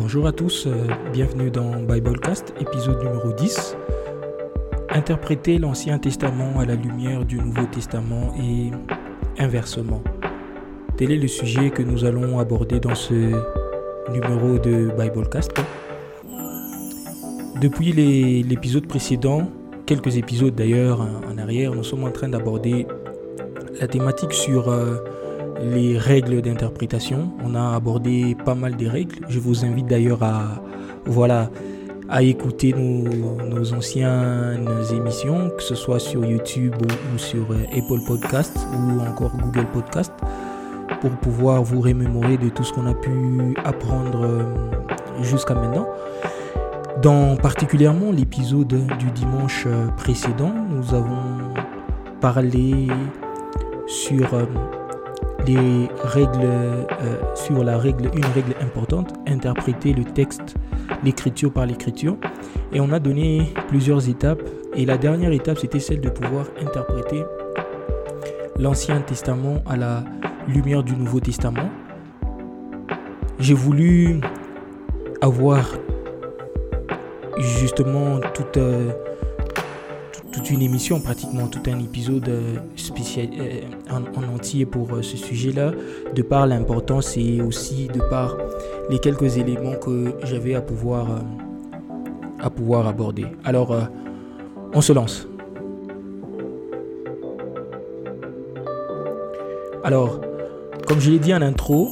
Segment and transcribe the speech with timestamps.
[0.00, 3.76] Bonjour à tous, euh, bienvenue dans Biblecast, épisode numéro 10.
[4.88, 8.70] Interpréter l'Ancien Testament à la lumière du Nouveau Testament et
[9.38, 10.02] inversement.
[10.96, 13.12] Tel est le sujet que nous allons aborder dans ce
[14.10, 15.52] numéro de Biblecast.
[17.60, 19.50] Depuis l'épisode précédent,
[19.84, 22.86] quelques épisodes d'ailleurs en arrière, nous sommes en train d'aborder
[23.78, 24.96] la thématique sur euh,
[25.60, 27.30] les règles d'interprétation.
[27.44, 29.16] On a abordé pas mal de règles.
[29.28, 30.62] Je vous invite d'ailleurs à,
[31.04, 31.50] voilà,
[32.08, 36.74] à écouter nos, anciennes émissions, que ce soit sur YouTube
[37.14, 40.12] ou, sur euh, Apple Podcast ou encore Google Podcast,
[41.00, 44.42] pour pouvoir vous remémorer de tout ce qu'on a pu apprendre euh,
[45.22, 45.86] jusqu'à maintenant.
[47.02, 51.54] Dans particulièrement l'épisode du dimanche euh, précédent, nous avons
[52.20, 52.88] parlé
[53.86, 54.26] sur
[55.46, 56.84] les règles, euh,
[57.34, 60.54] sur la règle, une règle importante, interpréter le texte,
[61.04, 62.16] l'écriture par l'écriture.
[62.72, 64.42] Et on a donné plusieurs étapes.
[64.74, 67.24] Et la dernière étape, c'était celle de pouvoir interpréter
[68.58, 70.04] l'Ancien Testament à la
[70.46, 71.70] lumière du Nouveau Testament.
[73.38, 74.20] J'ai voulu
[75.20, 75.64] avoir
[77.38, 78.56] justement toute...
[78.56, 78.90] Euh,
[80.58, 85.70] émission, pratiquement tout un épisode euh, spécial euh, en, entier pour euh, ce sujet-là,
[86.14, 88.36] de par l'importance et aussi de par
[88.90, 91.06] les quelques éléments que j'avais à pouvoir,
[92.40, 93.26] à pouvoir aborder.
[93.44, 93.76] Alors,
[94.74, 95.28] on se lance.
[99.84, 100.20] Alors,
[100.86, 101.88] comme je l'ai dit en intro,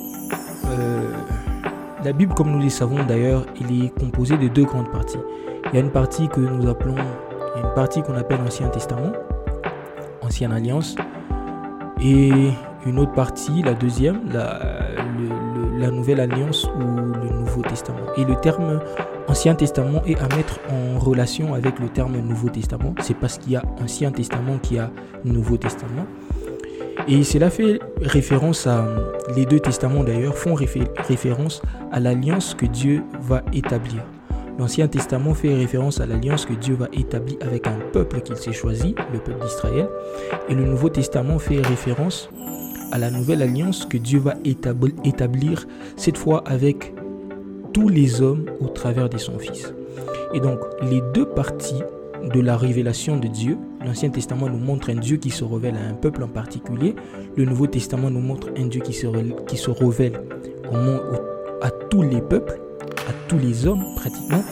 [2.04, 5.18] la Bible, comme nous le savons d'ailleurs, il est composée de deux grandes parties.
[5.66, 6.96] Il y a une partie que nous appelons
[7.62, 9.12] une partie qu'on appelle Ancien Testament,
[10.22, 10.96] Ancienne Alliance,
[12.00, 12.30] et
[12.86, 14.60] une autre partie, la deuxième, la,
[15.78, 18.06] la Nouvelle Alliance ou le Nouveau Testament.
[18.16, 18.80] Et le terme
[19.28, 22.94] Ancien Testament est à mettre en relation avec le terme Nouveau Testament.
[23.00, 24.91] C'est parce qu'il y a Ancien Testament qu'il y a
[25.24, 26.06] Nouveau Testament.
[27.06, 28.86] Et cela fait référence à,
[29.36, 34.02] les deux testaments d'ailleurs, font référence à l'alliance que Dieu va établir.
[34.58, 38.52] L'Ancien Testament fait référence à l'alliance que Dieu va établir avec un peuple qu'il s'est
[38.52, 39.88] choisi, le peuple d'Israël.
[40.48, 42.28] Et le Nouveau Testament fait référence
[42.91, 45.66] à la nouvelle alliance que Dieu va établir,
[45.97, 46.92] cette fois avec
[47.72, 49.72] tous les hommes au travers de son Fils.
[50.34, 51.82] Et donc, les deux parties
[52.34, 55.88] de la révélation de Dieu, l'Ancien Testament nous montre un Dieu qui se révèle à
[55.88, 56.97] un peuple en particulier,
[57.36, 59.06] le Nouveau Testament nous montre un Dieu qui se,
[59.47, 60.20] qui se révèle
[61.60, 62.60] à tous les peuples
[63.08, 64.42] à tous les hommes pratiquement,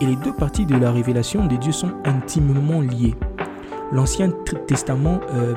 [0.00, 3.14] et les deux parties de la révélation de Dieu sont intimement liées.
[3.92, 4.32] L'Ancien
[4.66, 5.54] Testament, euh,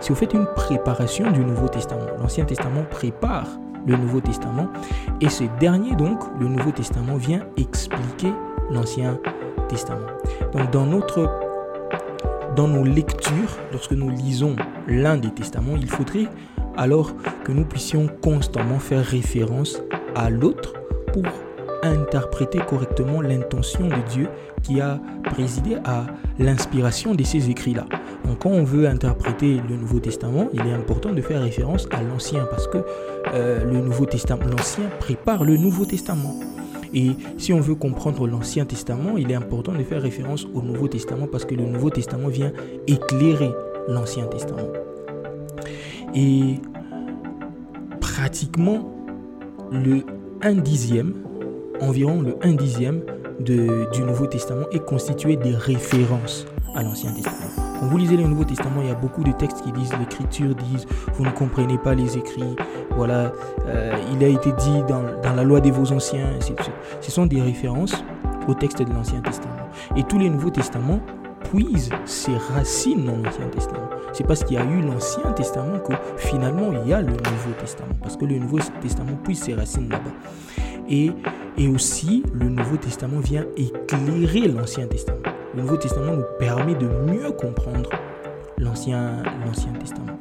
[0.00, 2.06] c'est au fait une préparation du Nouveau Testament.
[2.20, 3.46] L'Ancien Testament prépare
[3.86, 4.68] le Nouveau Testament,
[5.20, 8.32] et ce dernier donc, le Nouveau Testament, vient expliquer
[8.70, 9.18] l'Ancien
[9.68, 10.06] Testament.
[10.52, 11.28] Donc dans notre
[12.54, 16.28] dans nos lectures, lorsque nous lisons l'un des testaments, il faudrait
[16.76, 17.12] alors
[17.44, 19.80] que nous puissions constamment faire référence
[20.14, 20.74] à l'autre
[21.12, 21.24] pour
[21.82, 24.28] interpréter correctement l'intention de Dieu
[24.62, 26.06] qui a présidé à
[26.38, 27.86] l'inspiration de ces écrits-là.
[28.24, 32.02] Donc quand on veut interpréter le Nouveau Testament, il est important de faire référence à
[32.02, 32.78] l'Ancien parce que
[33.34, 36.34] euh, le Nouveau Testament, l'Ancien prépare le Nouveau Testament.
[36.94, 40.88] Et si on veut comprendre l'Ancien Testament, il est important de faire référence au Nouveau
[40.88, 42.52] Testament parce que le Nouveau Testament vient
[42.86, 43.50] éclairer
[43.88, 44.68] l'Ancien Testament.
[46.14, 46.56] Et
[48.00, 48.94] pratiquement
[49.70, 50.02] le
[50.42, 51.14] 1 dixième
[51.82, 53.02] environ le 1 dixième
[53.40, 57.50] de, du Nouveau Testament est constitué des références à l'Ancien Testament.
[57.80, 60.54] Quand vous lisez le Nouveau Testament, il y a beaucoup de textes qui disent, l'Écriture
[60.54, 62.56] disent, vous ne comprenez pas les écrits,
[62.96, 63.32] voilà,
[63.66, 65.02] euh, il a été dit dans,
[65.34, 66.26] la loi des vos anciens,
[67.00, 68.04] Ce sont des références
[68.48, 69.68] au texte de l'Ancien Testament.
[69.96, 71.00] Et tous les Nouveaux Testaments
[71.52, 73.88] puisent ses racines dans l'Ancien Testament.
[74.12, 77.52] C'est parce qu'il y a eu l'Ancien Testament que finalement il y a le Nouveau
[77.58, 77.94] Testament.
[78.00, 80.10] Parce que le Nouveau Testament puise ses racines là-bas.
[80.88, 81.12] Et,
[81.58, 85.20] et aussi, le Nouveau Testament vient éclairer l'Ancien Testament.
[85.54, 87.90] Le Nouveau Testament nous permet de mieux comprendre
[88.58, 89.22] l'Ancien
[89.78, 90.18] Testament.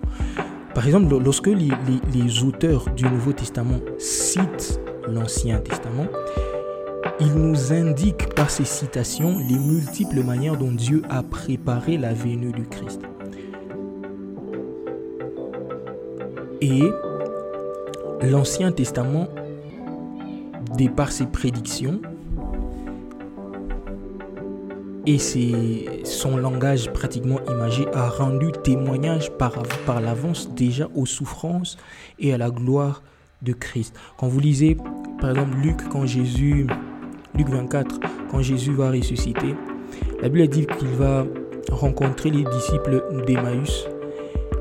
[0.76, 1.70] Par exemple, lorsque les,
[2.14, 6.08] les, auteurs du Nouveau Testament citent l'Ancien Testament,
[7.20, 12.52] ils nous indiquent par ces citations les multiples manières dont Dieu a préparé la venue
[12.52, 13.02] du Christ.
[16.62, 16.84] Et
[18.22, 19.28] l'Ancien Testament
[20.90, 22.02] par ses prédictions
[25.08, 25.18] et
[26.04, 29.54] son langage pratiquement imagé a rendu témoignage par,
[29.86, 31.78] par l'avance déjà aux souffrances
[32.20, 33.02] et à la gloire
[33.42, 33.96] de Christ.
[34.18, 34.78] Quand vous lisez,
[35.20, 36.68] par exemple, Luc, quand Jésus,
[37.36, 38.00] Luc 24,
[38.30, 39.56] quand Jésus va ressusciter,
[40.22, 41.26] la Bible dit qu'il va
[41.72, 43.88] rencontrer les disciples d'Emmaüs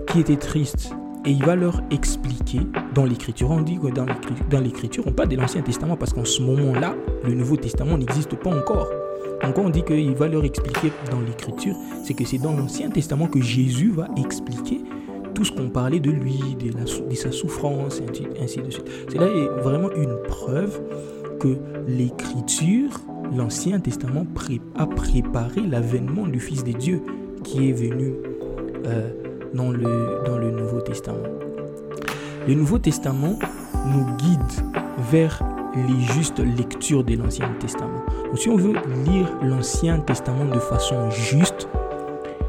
[0.07, 0.93] qui étaient tristes
[1.25, 2.61] et il va leur expliquer
[2.95, 3.51] dans l'écriture.
[3.51, 3.89] On dit que
[4.51, 6.95] dans l'écriture, on parle de l'Ancien Testament parce qu'en ce moment-là,
[7.25, 8.89] le Nouveau Testament n'existe pas encore.
[9.43, 11.75] Donc on dit qu'il va leur expliquer dans l'écriture,
[12.05, 14.83] c'est que c'est dans l'Ancien Testament que Jésus va expliquer
[15.35, 18.03] tout ce qu'on parlait de lui, de, sa souffrance,
[18.41, 18.91] ainsi de suite.
[19.11, 20.81] Cela est vraiment une preuve
[21.39, 21.57] que
[21.89, 22.91] l'écriture,
[23.35, 24.27] l'Ancien Testament
[24.77, 27.03] a préparé l'avènement du Fils de Dieu
[27.43, 28.13] qui est venu
[28.85, 29.11] euh,
[29.55, 31.19] dans, le, dans le Nouveau Testament.
[32.47, 33.39] Le Nouveau Testament
[33.87, 34.41] nous guide
[35.11, 35.43] vers
[35.75, 38.05] les justes lectures de l'Ancien Testament.
[38.27, 38.75] Donc, si on veut
[39.05, 41.69] lire l'Ancien Testament de façon juste,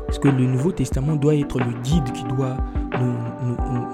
[0.05, 2.57] parce que le Nouveau Testament doit être le guide qui doit
[2.99, 3.13] nous,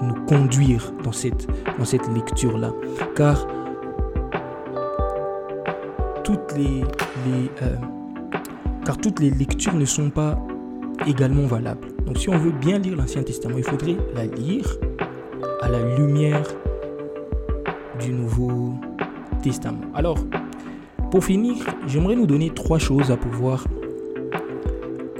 [0.02, 1.46] nous, conduire dans cette,
[1.78, 2.72] dans cette lecture-là?
[3.14, 3.46] Car
[6.24, 6.82] toutes les,
[7.26, 7.76] les euh,
[8.84, 10.38] car toutes les lectures ne sont pas
[11.06, 11.88] également valables.
[12.08, 14.78] Donc si on veut bien lire l'Ancien Testament, il faudrait la lire
[15.60, 16.42] à la lumière
[18.00, 18.72] du Nouveau
[19.42, 19.82] Testament.
[19.94, 20.16] Alors,
[21.10, 21.56] pour finir,
[21.86, 23.66] j'aimerais nous donner trois choses à pouvoir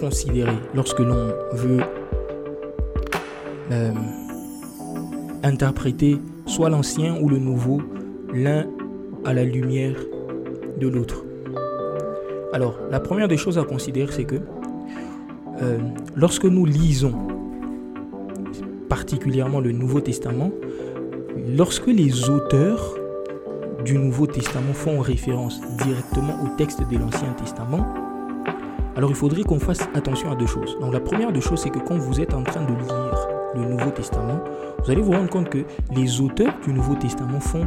[0.00, 1.80] considérer lorsque l'on veut
[3.70, 3.92] euh,
[5.42, 7.82] interpréter soit l'ancien ou le nouveau,
[8.32, 8.64] l'un
[9.26, 9.96] à la lumière
[10.80, 11.22] de l'autre.
[12.54, 14.40] Alors, la première des choses à considérer, c'est que
[15.62, 15.78] euh,
[16.14, 17.14] lorsque nous lisons
[18.88, 20.50] particulièrement le Nouveau Testament,
[21.56, 22.96] lorsque les auteurs
[23.84, 27.86] du Nouveau Testament font référence directement au texte de l'Ancien Testament,
[28.96, 30.76] alors il faudrait qu'on fasse attention à deux choses.
[30.80, 33.64] Donc la première des choses, c'est que quand vous êtes en train de lire le
[33.64, 34.40] Nouveau Testament,
[34.84, 35.64] vous allez vous rendre compte que
[35.94, 37.66] les auteurs du Nouveau Testament font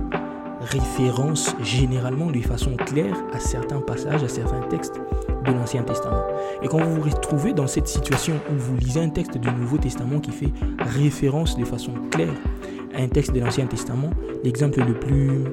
[0.62, 5.00] référence généralement de façon claire à certains passages, à certains textes
[5.46, 6.24] de l'Ancien Testament.
[6.62, 9.78] Et quand vous vous retrouvez dans cette situation où vous lisez un texte du Nouveau
[9.78, 12.34] Testament qui fait référence de façon claire
[12.96, 14.12] à un texte de l'Ancien Testament,
[14.44, 15.46] l'exemple le plus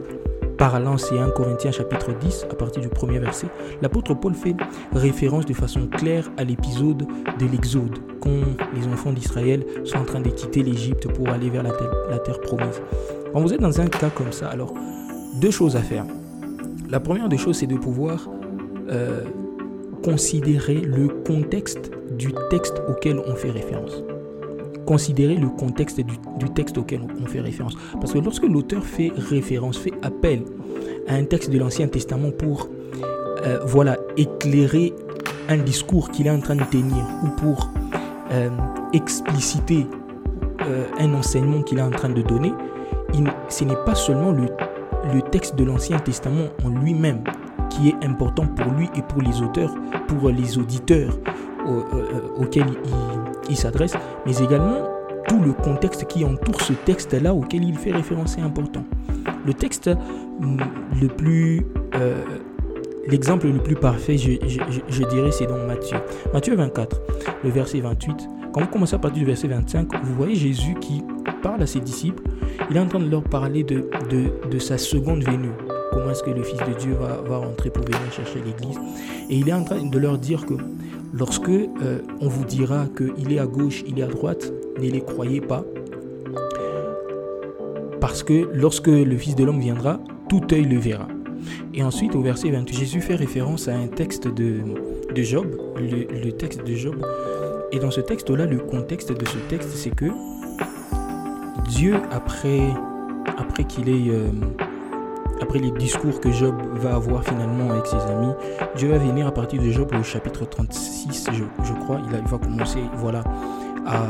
[0.59, 3.47] parlant, c'est 1 Corinthiens chapitre 10, à partir du premier verset.
[3.81, 4.57] L'apôtre Paul fait
[4.93, 7.07] référence de façon claire à l'épisode
[7.39, 8.43] de l'Exode, quand
[8.75, 12.19] les enfants d'Israël sont en train de quitter l'Égypte pour aller vers la terre, la
[12.19, 12.83] terre promise.
[13.33, 14.73] Quand vous êtes dans un cas comme ça, alors
[15.41, 16.05] deux choses à faire.
[16.91, 18.29] La première des choses, c'est de pouvoir
[18.91, 19.23] euh,
[20.03, 24.03] considérer le contexte du texte auquel on fait référence.
[24.87, 27.75] Considérer le contexte du, texte auquel on fait référence.
[28.01, 30.43] Parce que lorsque l'auteur fait référence, fait appel
[31.07, 32.69] à un texte de l'Ancien Testament pour
[33.45, 34.95] euh, voilà, éclairer
[35.51, 37.71] un discours qu'il est en train de tenir ou pour
[38.33, 38.49] euh,
[38.95, 39.87] expliciter
[40.99, 42.53] un enseignement qu'il est en train de donner,
[43.49, 47.23] ce n'est pas seulement le texte de l'Ancien Testament en lui-même
[47.69, 49.75] qui est important pour lui et pour les auteurs,
[50.07, 51.19] pour les auditeurs
[51.67, 51.83] euh,
[52.37, 52.67] auxquels
[53.49, 53.95] il, s'adresse,
[54.27, 54.89] mais également
[55.27, 58.85] tout le contexte qui entoure ce texte-là auquel il fait référence est important.
[59.47, 59.91] Le texte
[60.41, 60.57] mm,
[61.01, 61.67] le plus...
[61.95, 62.23] Euh,
[63.07, 64.33] l'exemple le plus parfait, je,
[64.89, 65.97] je dirais, c'est dans Matthieu.
[66.33, 67.01] Matthieu 24,
[67.43, 68.29] le verset 28.
[68.53, 71.03] Quand vous commencez à partir du verset 25, vous voyez Jésus qui
[71.43, 72.23] parle à ses disciples
[72.71, 73.85] il est en train de leur parler de,
[74.51, 75.51] de, sa seconde venue.
[75.93, 78.79] Comment est-ce que le Fils de Dieu va, va rentrer pour venir chercher l'Église?
[79.31, 80.55] Et il est en train de leur dire que
[81.13, 85.01] lorsque euh, on vous dira qu'il est à gauche, il est à droite, ne les
[85.01, 85.65] croyez pas.
[88.01, 91.09] Parce que lorsque le Fils de l'homme viendra, tout œil le verra.
[91.75, 94.61] Et ensuite, au verset 28, Jésus fait référence à un texte de,
[95.15, 96.97] de Job, le, le texte de Job.
[97.73, 100.07] Et dans ce texte-là, le contexte de ce texte, c'est que
[101.69, 102.73] Dieu, après,
[103.69, 103.89] qu'il.
[103.89, 104.31] Euh,
[105.55, 108.33] les discours que Job va avoir finalement avec ses amis,
[108.77, 112.81] Dieu va venir à partir de Job au chapitre 36, je, crois, il, va commencer
[112.95, 113.25] voilà,
[113.87, 114.07] à,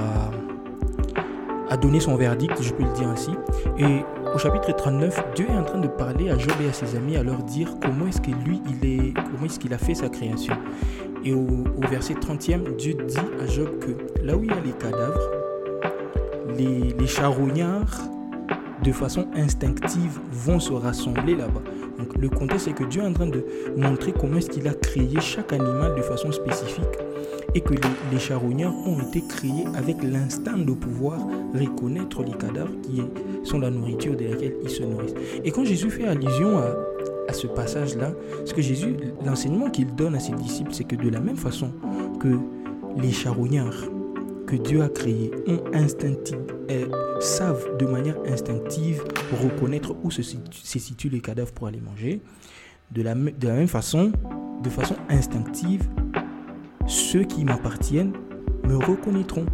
[1.70, 3.30] à donner son verdict, je peux le dire ainsi.
[3.78, 6.96] Et au chapitre 39, Dieu est en train de parler à Job et à ses
[6.96, 9.94] amis, à leur dire comment est-ce que lui, il est, comment est-ce qu'il a fait
[9.94, 10.54] sa création.
[11.24, 14.60] Et au, au verset 30e, Dieu dit à Job que là où il y a
[14.60, 15.37] les cadavres,
[16.58, 18.02] les, charognards,
[18.82, 21.62] de façon instinctive, vont se rassembler là-bas.
[21.98, 23.44] Donc le contexte, c'est que Dieu est en train de
[23.76, 26.84] montrer comment est-ce qu'il a créé chaque animal de façon spécifique
[27.54, 27.74] et que
[28.12, 31.18] les, charognards ont été créés avec l'instinct de pouvoir
[31.54, 33.02] reconnaître les cadavres qui
[33.42, 35.14] sont la nourriture de laquelle ils se nourrissent.
[35.44, 36.76] Et quand Jésus fait allusion à,
[37.28, 38.12] à ce passage-là,
[38.44, 41.72] ce que Jésus, l'enseignement qu'il donne à ses disciples, c'est que de la même façon
[42.20, 42.38] que
[42.96, 43.88] les charognards
[44.48, 45.62] que Dieu a créés ont
[46.70, 49.04] euh, savent de manière instinctive
[49.42, 52.22] reconnaître où se, situent les cadavres pour aller manger.
[52.90, 54.10] De la, de la même façon,
[54.62, 55.86] de façon instinctive,
[56.86, 58.14] ceux qui m'appartiennent
[58.66, 59.44] me reconnaîtront.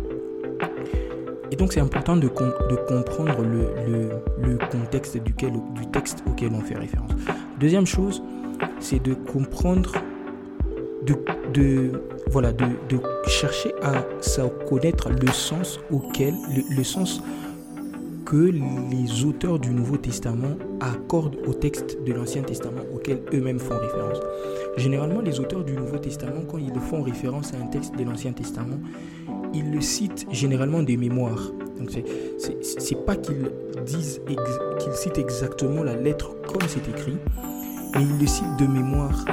[1.50, 4.10] Et donc c'est important de, de comprendre le,
[4.40, 7.10] le, contexte duquel, du texte auquel on fait référence.
[7.58, 8.22] Deuxième chose,
[8.78, 9.92] c'est de comprendre,
[11.04, 11.16] de,
[11.52, 12.00] de
[12.30, 12.66] voilà, de,
[13.26, 14.04] chercher à,
[14.68, 16.34] connaître le sens auquel,
[16.76, 17.22] le, sens
[18.24, 23.78] que les auteurs du Nouveau Testament accordent au texte de l'Ancien Testament auquel eux-mêmes font
[23.78, 24.18] référence.
[24.76, 28.32] Généralement, les auteurs du Nouveau Testament, quand ils font référence à un texte de l'Ancien
[28.32, 28.80] Testament,
[29.52, 31.52] ils le citent généralement des mémoires.
[31.78, 31.90] Donc
[32.38, 33.50] c'est pas qu'ils
[33.84, 34.20] disent
[34.78, 37.16] qu'ils citent exactement la lettre comme c'est écrit,
[37.94, 39.24] mais ils le citent de mémoire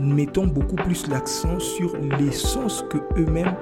[0.00, 3.54] mettant beaucoup plus l'accent sur l'essence que eux-mêmes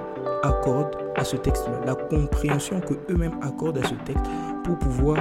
[0.43, 4.25] accordent à ce texte-là, la compréhension que eux-mêmes accordent à ce texte
[4.65, 5.19] pour pouvoir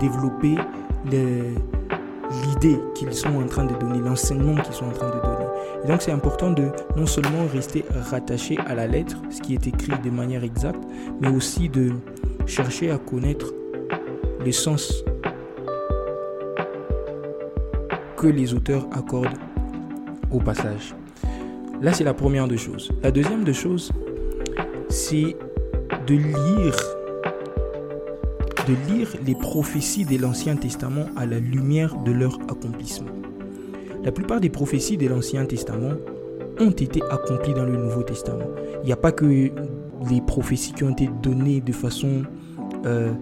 [0.00, 0.56] développer
[1.10, 5.44] l'idée qu'ils sont en train de donner, l'enseignement qu'ils sont en train de donner.
[5.84, 9.66] Et donc c'est important de non seulement rester rattaché à la lettre, ce qui est
[9.66, 10.82] écrit de manière exacte,
[11.20, 11.92] mais aussi de
[12.46, 13.52] chercher à connaître
[14.44, 15.04] le sens
[18.16, 19.38] que les auteurs accordent
[20.40, 20.94] passage.
[21.80, 22.90] Là, c'est la première des choses.
[23.02, 23.92] La deuxième des choses,
[24.88, 25.36] c'est
[26.06, 26.76] de lire
[28.66, 33.10] de lire les prophéties de l'Ancien Testament à la lumière de leur accomplissement.
[34.02, 35.94] La plupart des prophéties de l'Ancien Testament
[36.60, 38.46] ont été accomplies dans le Nouveau Testament.
[38.82, 42.22] Il n'y a pas que les prophéties qui ont été données de façon,
[42.86, 43.12] euh,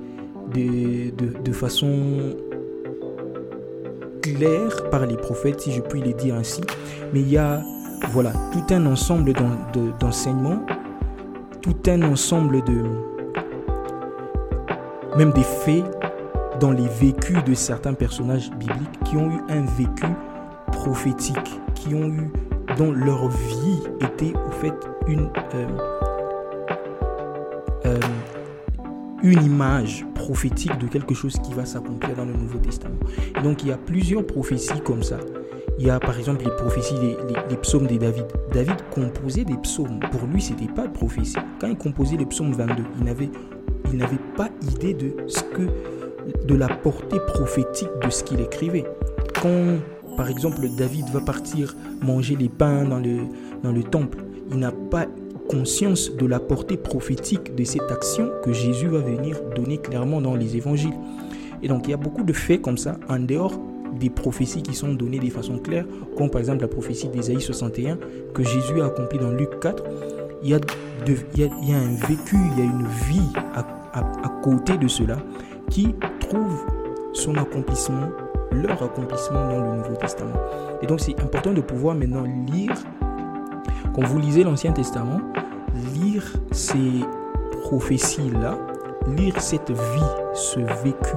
[0.54, 1.10] de,
[1.42, 2.34] de, façon
[4.90, 6.62] par les prophètes, si je puis les dire ainsi,
[7.12, 7.62] mais il y a
[8.10, 9.32] voilà, tout un ensemble
[10.00, 10.64] d'enseignements,
[11.60, 12.82] tout un ensemble de,
[15.16, 15.84] même des faits
[16.60, 20.06] dans les vécus de certains personnages bibliques qui ont eu un vécu
[20.66, 22.30] prophétique, qui ont eu,
[22.76, 24.74] dont leur vie était au fait
[25.06, 25.66] une, euh,
[27.86, 27.98] euh,
[29.22, 32.98] une image prophétique de quelque chose qui va s'accomplir dans le Nouveau Testament.
[33.38, 35.18] Et donc il y a plusieurs prophéties comme ça.
[35.78, 36.94] Il y a par exemple les prophéties,
[37.48, 38.26] les, psaumes de David.
[38.52, 40.00] David composait des psaumes.
[40.10, 41.36] Pour lui, ce n'était pas de prophétie.
[41.60, 43.30] Quand il composait les psaumes 22, il n'avait
[43.92, 45.68] il n'avait pas idée de ce que
[46.46, 48.84] de la portée prophétique de ce qu'il écrivait.
[49.40, 49.78] Quand
[50.16, 53.22] par exemple David va partir manger les pains dans le,
[53.62, 54.18] dans le temple,
[54.50, 55.06] il n'a pas
[55.52, 60.34] conscience de la portée prophétique de cette action que Jésus va venir donner clairement dans
[60.34, 60.94] les évangiles.
[61.62, 63.60] Et donc il y a beaucoup de faits comme ça en dehors
[64.00, 65.84] des prophéties qui sont données de façon claire,
[66.16, 67.98] comme par exemple la prophétie d'Ésaïe 61
[68.34, 69.84] que Jésus a accompli dans Luc 4.
[70.42, 70.58] Il y, a
[71.06, 74.28] il, y a, il y a un vécu, il y a une vie à à,
[74.42, 75.18] côté de cela
[75.70, 76.64] qui trouve
[77.12, 78.08] son accomplissement,
[78.50, 80.34] leur accomplissement dans le Nouveau Testament.
[80.80, 82.72] Et donc c'est important de pouvoir maintenant lire,
[83.94, 85.20] quand vous lisez l'Ancien Testament,
[86.52, 87.00] ces
[87.62, 88.58] prophéties-là,
[89.16, 91.16] lire cette vie, ce vécu,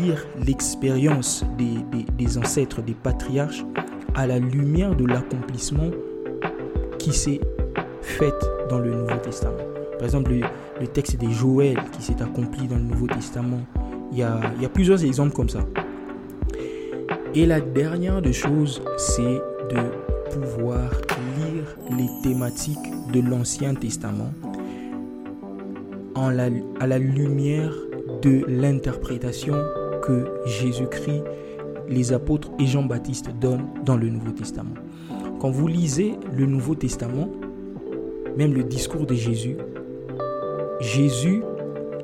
[0.00, 3.64] lire l'expérience des, des, ancêtres, des patriarches,
[4.14, 5.90] à la lumière de l'accomplissement
[6.98, 7.40] qui s'est
[8.00, 8.34] fait
[8.68, 9.58] dans le Nouveau Testament.
[9.92, 13.60] Par exemple, le, texte des Joël qui s'est accompli dans le Nouveau Testament.
[14.12, 15.60] Il y, a, il y a plusieurs exemples comme ça.
[17.34, 19.40] Et la dernière des choses, c'est
[19.70, 20.90] de pouvoir
[21.36, 22.78] lire les thématiques
[23.12, 24.32] de l'Ancien Testament
[26.14, 27.72] à la lumière
[28.22, 29.54] de l'interprétation
[30.02, 31.22] que Jésus-Christ,
[31.88, 34.74] les apôtres et Jean-Baptiste donnent dans le Nouveau Testament.
[35.40, 37.28] Quand vous lisez le Nouveau Testament,
[38.36, 39.56] même le discours de Jésus,
[40.80, 41.42] Jésus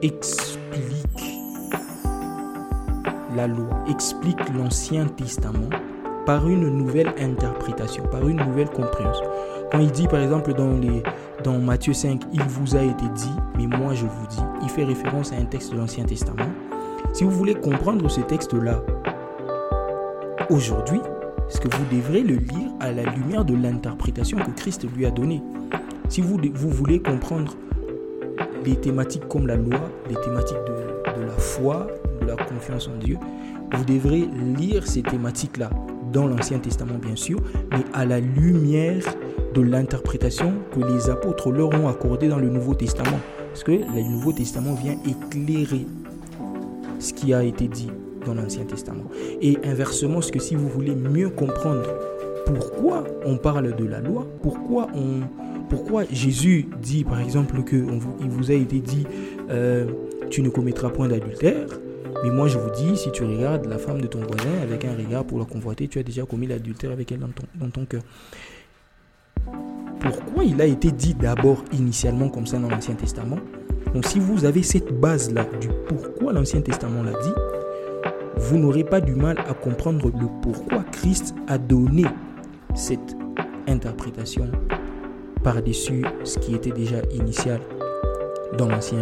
[0.02, 0.60] explique
[3.34, 5.70] la loi, explique l'Ancien Testament
[6.26, 9.24] par une nouvelle interprétation, par une nouvelle compréhension.
[9.72, 11.02] Quand il dit par exemple dans, les,
[11.58, 15.32] Matthieu 5, il vous a été dit, mais moi je vous dis, il fait référence
[15.32, 16.50] à un texte de l'Ancien Testament.
[17.14, 18.82] Si vous voulez comprendre ce texte-là
[20.50, 21.00] aujourd'hui,
[21.48, 25.10] ce que vous devrez le lire à la lumière de l'interprétation que Christ lui a
[25.10, 25.42] donnée?
[26.10, 27.56] Si vous, vous voulez comprendre
[28.66, 31.86] les thématiques comme la loi, les thématiques de, de la foi,
[32.20, 33.16] de la confiance en Dieu,
[33.72, 35.70] vous devrez lire ces thématiques-là
[36.12, 37.38] dans l'Ancien Testament bien sûr,
[37.70, 39.02] mais à la lumière
[39.54, 43.18] de l'interprétation que les apôtres leur ont accordée dans le Nouveau Testament.
[43.48, 45.86] Parce que le Nouveau Testament vient éclairer
[46.98, 47.90] ce qui a été dit
[48.24, 49.04] dans l'Ancien Testament.
[49.40, 51.88] Et inversement, ce que si vous voulez mieux comprendre
[52.46, 55.20] pourquoi on parle de la loi, pourquoi on,
[55.68, 57.76] pourquoi Jésus dit par exemple que
[58.20, 59.06] il vous a été dit
[59.50, 59.86] euh,
[60.30, 61.66] tu ne commettras point d'adultère
[62.24, 64.94] mais moi je vous dis si tu regardes la femme de ton voisin avec un
[64.94, 67.84] regard pour la convoiter tu as déjà commis l'adultère avec elle dans ton, dans ton
[67.84, 68.02] cœur
[70.02, 73.38] pourquoi il a été dit d'abord initialement comme ça dans l'Ancien Testament
[73.94, 77.32] donc si vous avez cette base là du pourquoi l'Ancien Testament l'a dit
[78.36, 82.04] vous n'aurez pas du mal à comprendre le pourquoi Christ a donné
[82.74, 83.16] cette
[83.68, 84.50] interprétation
[85.42, 87.60] par-dessus ce qui était déjà initial
[88.58, 88.98] dans l'Ancien,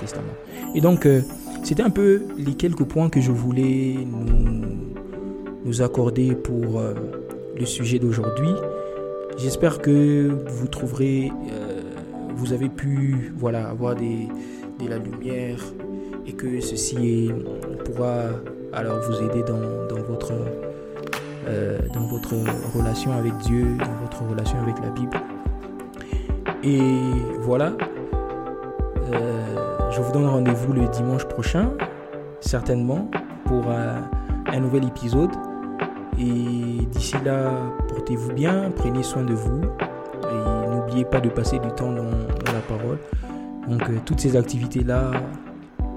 [0.00, 0.32] Testament.
[0.74, 1.22] Et donc, euh,
[1.64, 4.24] c'était un peu les quelques points que je voulais nous,
[5.64, 6.94] nous accorder pour euh,
[7.58, 8.50] le sujet d'aujourd'hui.
[9.38, 11.80] J'espère que vous trouverez, euh,
[12.34, 15.60] vous avez pu voilà, avoir de la lumière
[16.26, 17.30] et que ceci
[17.84, 18.24] pourra
[18.72, 20.32] alors vous aider dans, dans votre
[21.48, 22.34] euh, dans votre
[22.76, 25.16] relation avec Dieu, dans votre relation avec la Bible.
[26.62, 26.80] Et
[27.40, 27.72] voilà,
[29.12, 31.70] euh, je vous donne rendez-vous le dimanche prochain,
[32.40, 33.10] certainement,
[33.46, 35.30] pour un, nouvel épisode.
[36.18, 37.52] Et d'ici là,
[37.88, 39.62] portez-vous bien, prenez soin de vous.
[39.62, 42.10] Et n'oubliez pas de passer du temps dans,
[42.52, 42.98] la parole.
[43.68, 45.12] Donc, euh, toutes ces activités-là,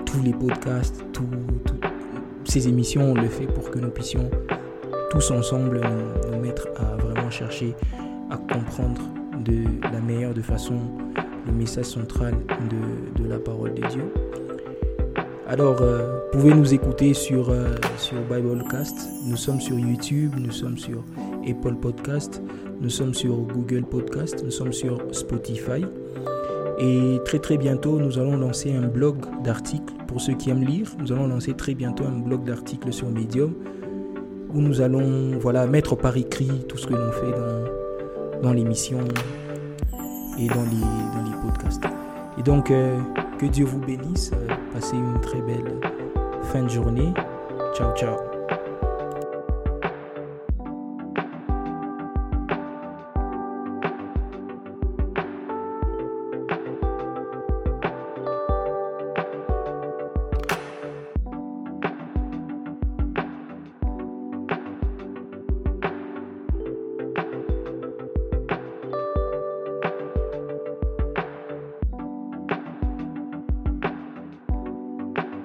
[0.05, 1.81] tous les podcasts, toutes
[2.43, 4.29] ces émissions, on le fait pour que nous puissions
[5.11, 5.81] tous ensemble
[6.31, 7.75] nous, mettre à vraiment chercher
[8.29, 9.01] à comprendre
[9.43, 10.75] de la meilleure de façon
[11.45, 12.33] le message central
[12.69, 14.13] de, la parole de Dieu.
[15.51, 19.09] Alors, euh, pouvez nous écouter sur, euh, sur Biblecast.
[19.25, 21.03] Nous sommes sur YouTube, nous sommes sur
[21.45, 22.41] Apple Podcast,
[22.79, 25.83] nous sommes sur Google Podcast, nous sommes sur Spotify.
[26.79, 30.87] Et très très bientôt, nous allons lancer un blog d'articles pour ceux qui aiment lire.
[30.99, 33.53] Nous allons lancer très bientôt un blog d'articles sur Medium
[34.53, 38.99] où nous allons voilà, mettre par écrit tout ce que l'on fait dans, dans l'émission
[40.39, 41.83] et dans les, dans les podcasts.
[42.39, 42.97] Et donc, euh,
[43.41, 44.31] que Dieu vous bénisse.
[44.33, 45.79] Euh, passez une très belle
[46.43, 47.11] fin de journée.
[47.75, 48.30] Ciao, ciao.